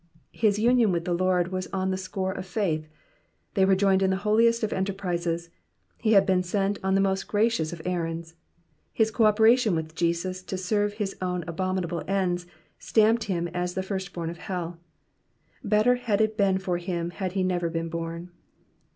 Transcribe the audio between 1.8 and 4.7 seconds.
the score of faith, they were joined in the holiest